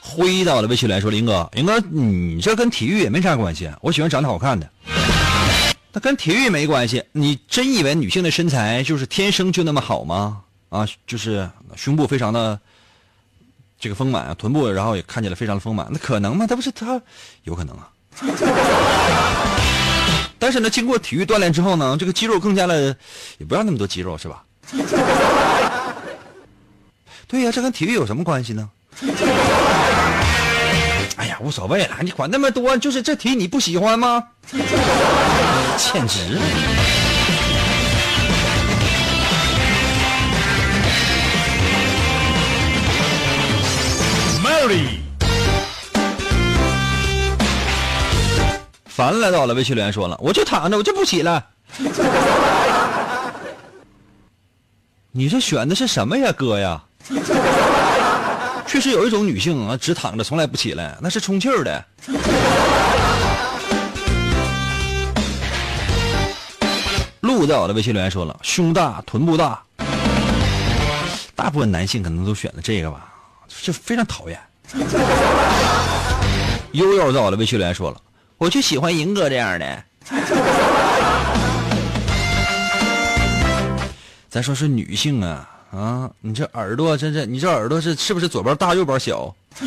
[0.00, 3.70] 挥到了微信来说，林哥，林哥，你这跟体育也没啥关系。
[3.80, 4.66] 我喜欢长得好看的，
[5.94, 7.02] 那跟体育没关系。
[7.12, 10.42] 你真以为女性的身材就是天生就那么好吗？
[10.68, 12.58] 啊，就是胸部非常的
[13.78, 16.48] 这个丰满，臀部然后也看起来非常的丰满，那可能吗？
[16.48, 17.00] 他不是他
[17.44, 17.88] 有可能啊。
[20.36, 22.96] 但是呢，经过体育锻炼之后呢，这个肌肉更加的，
[23.38, 24.42] 也不要那么多肌肉是吧？
[27.28, 28.68] 对呀、这跟体育有什么关系呢？
[31.16, 34.24] 哎呀，无所谓了，你管那么多，就是这题你不喜欢吗？
[35.76, 36.38] 欠职。
[44.42, 45.00] Mary，
[48.86, 51.42] 烦来到了，微信留言说了，我就躺着，我就不起来。
[55.12, 56.82] 你这选的是什么呀，哥呀？
[58.66, 61.84] 确实有一种女性啊，只躺着从来不起来，那是充气儿的。
[67.34, 69.60] 鹿在我的微信留言说了，胸大，臀部大。
[71.34, 73.12] 大部分男性可能都选的这个吧，
[73.62, 74.38] 就非常讨厌。
[76.72, 78.00] 悠悠在我的微信留言说了，
[78.38, 79.84] 我就喜欢银哥这样的。
[84.30, 89.34] 咱说是女性啊啊，你这耳朵真是，你这耳朵是是不是左边大右边小？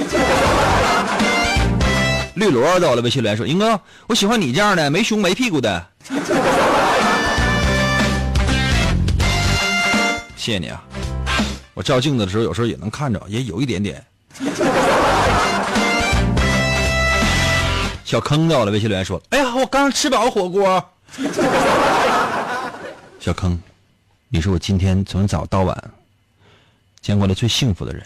[2.35, 5.85] 绿萝在我的微信留言说，银哥，我喜欢你这样的，没胸没屁股的。
[10.47, 10.81] 谢谢你啊，
[11.73, 14.01] 我照镜子的时候有时候也能看着，也有一点点。
[18.05, 20.81] 小坑在我的微信留言说：“哎呀，我刚吃饱火锅。”
[23.19, 23.61] 小坑，
[24.29, 25.91] 你是我今天从早到晚
[27.01, 28.01] 见过的最幸福的人。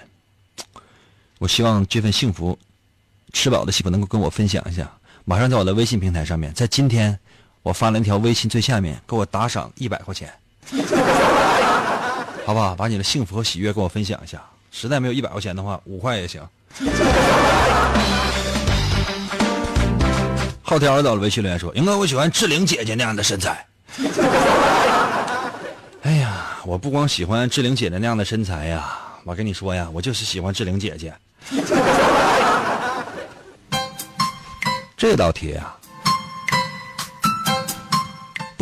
[1.38, 2.58] 我希望这份幸福，
[3.34, 4.92] 吃饱的幸福能够跟我分享一下。
[5.26, 7.20] 马上在我的微信平台上面，在今天
[7.62, 10.34] 我发了一条微信，最下面给我打赏一百块钱，
[12.46, 12.76] 好不好？
[12.76, 14.42] 把你的幸福和喜悦跟我分享一下。
[14.72, 16.42] 实在没有一百块钱的话，五块也行。
[20.62, 23.66] 后条到了微信留言说：“英哥，我喜欢志玲姐姐那样的身材。”
[26.04, 31.14] 哎呀，我不光喜欢志玲姐姐那样的身材呀，我跟你说呀，我就是喜欢志玲姐姐。
[34.96, 35.78] 这道题啊，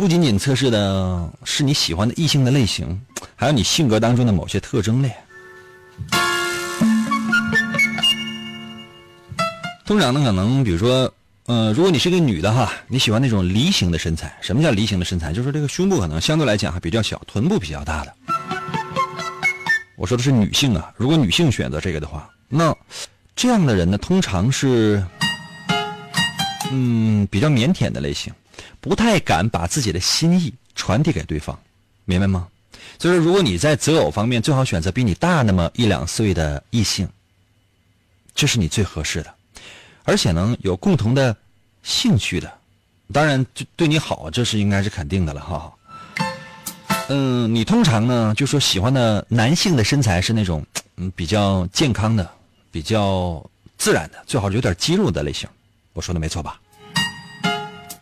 [0.00, 2.98] 不仅仅测试的是你喜欢的异性的类型，
[3.36, 5.14] 还有你性格当中的某些特征嘞。
[9.84, 11.12] 通常呢，可能比如说，
[11.44, 14.34] 呃，如果你是个女的哈，你喜欢那种梨形的身材。
[14.40, 15.34] 什么叫梨形的身材？
[15.34, 18.14] 就是这个胸部可能相对来讲还比较小，臀部比较大的。
[19.96, 22.74] 我说的是女性啊，如果女性选择这个的话，那
[23.36, 25.04] 这样的人呢，通常是，
[26.70, 28.32] 嗯，比较腼腆的类型，
[28.80, 31.58] 不太敢把自己的心意传递给对方，
[32.04, 32.48] 明白吗？
[32.98, 37.08] 所以说，如果你在择偶方面最好选择比你大那么一两岁的异性，
[38.34, 39.34] 这是你最合适的。
[40.04, 41.36] 而且呢，有共同的
[41.82, 42.52] 兴趣的，
[43.12, 45.72] 当然就对你好，这是应该是肯定的了哈。
[47.08, 50.64] 嗯，你通常呢，就说喜欢的男性的身材是那种
[50.96, 52.28] 嗯比较健康的、
[52.70, 53.44] 比较
[53.76, 55.48] 自然的，最好是有点肌肉的类型。
[55.92, 56.60] 我说的没错吧？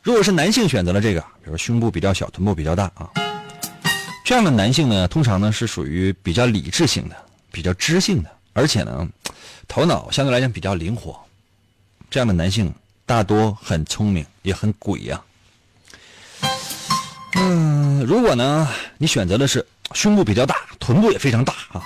[0.08, 3.10] 如果是男性选择了这个，比如胸部比较小、臀部比较大啊，
[4.24, 7.16] 这样的男性呢，通常呢是属于比较理智性的、
[7.52, 9.06] 比较知性的，而且呢，
[9.68, 11.14] 头脑相对来讲比较灵活。
[12.08, 12.72] 这样的男性
[13.04, 15.22] 大多很聪明，也很鬼呀、
[17.34, 21.82] 嗯，如果呢，你选择的是胸部比较大，臀部也非常大啊。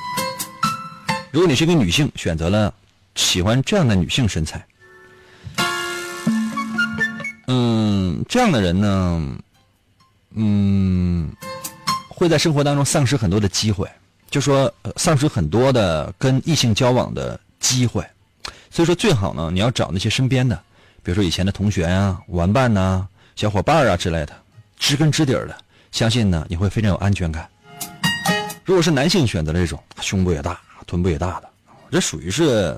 [1.32, 2.72] 如果你是一个女性，选择了
[3.16, 4.64] 喜欢这样的女性身材，
[7.54, 9.28] 嗯，这样的人呢，
[10.34, 11.30] 嗯，
[12.08, 13.86] 会在生活当中丧失很多的机会，
[14.30, 18.02] 就说、丧失很多的跟异性交往的机会。
[18.70, 20.56] 所以说最好呢，你要找那些身边的，
[21.02, 24.32] 比如说以前的同学啊、玩伴呐、小伙伴啊之类的，
[24.78, 25.54] 知根知底儿的，
[25.90, 27.46] 相信呢你会非常有安全感。
[28.64, 31.50] 如果是男性选择这种胸部也大、臀部也大的，
[31.90, 32.74] 这属于是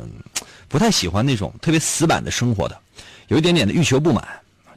[0.66, 2.76] 不太喜欢那种特别死板的生活的，
[3.28, 4.26] 有一点点的欲求不满，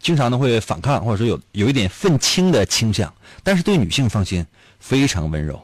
[0.08, 4.46] 经常呢会反抗或者说有有一点愤青的倾向，但是对女性放心，
[4.80, 5.62] 非常温柔。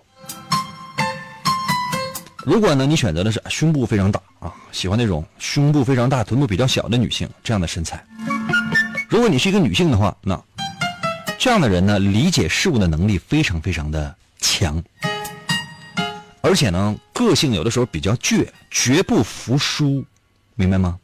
[2.44, 8.06] 如果呢，你选择的是胸部非常大啊，喜欢那种胸部非常大、臀部比较小的女性这样的身材。
[9.08, 10.38] 如果你是一个女性的话，那
[11.39, 14.84] 这样的人呢，理解事物的能力非常非常的强，
[16.41, 20.04] 而且呢，个性有的时候比较倔，绝不服输，
[20.56, 21.00] 明白吗？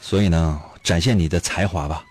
[0.00, 2.04] 所以呢，展现你的才华吧。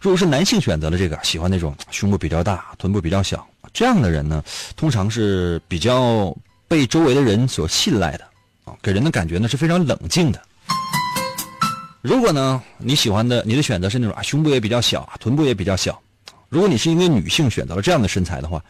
[0.00, 4.44] 如果是男性选择了这个，喜欢那种胸部比较大、臀部比较小这样的人呢，
[4.76, 6.36] 通常是比较
[6.68, 8.24] 被周围的人所信赖的，
[8.66, 10.40] 啊，给人的感觉呢是非常冷静的。
[12.02, 15.98] 如果呢你喜欢的你的选择是那种啊胸部也比较小，臀部也比较小，
[16.50, 18.62] 如果你是一个女性选择了这样的身材的话，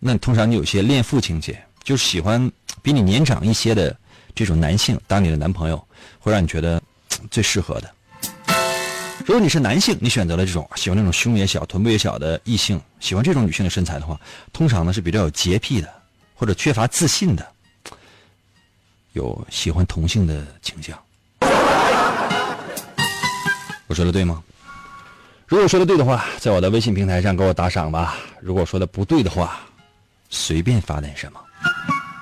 [0.00, 2.50] 那通常你有些恋父情节，就喜欢
[2.82, 3.96] 比你年长一些的
[4.34, 5.86] 这种男性当你的男朋友，
[6.18, 6.82] 会让你觉得
[7.30, 7.88] 最适合的。
[9.26, 14.20] 如果你是男性，你选择了这种喜欢那种胸也小、臀部也小的异性，喜欢这种女性的身材的话，
[14.52, 15.88] 通常呢是比较有洁癖的，
[16.34, 17.46] 或者缺乏自信的，
[19.14, 20.98] 有喜欢同性的倾向。
[23.86, 24.42] 我说的对吗？
[25.46, 28.16] 如果说的对的话，在我的微信平台上给我打赏吧。
[28.42, 29.58] 如果说的不对的话，
[30.28, 31.40] 随便发点什么。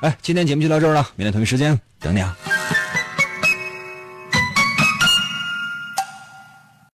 [0.03, 2.37] 哎，今天节目就到这儿了，明天同一时间等你啊。